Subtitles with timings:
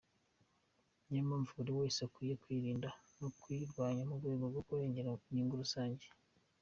[1.05, 6.05] Niyo mpamvu buri wese akwiye kuyirinda no kuyirwanya mu rwego rwo kurengera inyungu rusange.